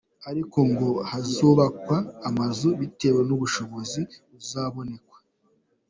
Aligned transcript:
Ariko 0.29 0.57
Ngo 0.69 0.89
hazubakwa 1.09 1.97
amazu 2.29 2.67
bitewe 2.79 3.19
n’ubushobozi 3.27 4.01
buzaboneka. 4.31 5.15